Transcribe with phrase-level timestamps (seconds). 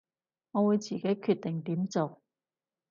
[0.53, 2.23] 我會自己決定點做